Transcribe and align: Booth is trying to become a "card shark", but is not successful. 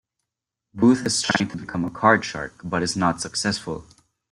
Booth 0.73 1.05
is 1.05 1.21
trying 1.21 1.47
to 1.49 1.57
become 1.57 1.85
a 1.85 1.91
"card 1.91 2.25
shark", 2.25 2.61
but 2.63 2.81
is 2.81 2.97
not 2.97 3.21
successful. 3.21 3.85